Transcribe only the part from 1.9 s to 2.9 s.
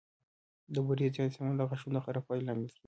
د خرابوالي لامل کېږي.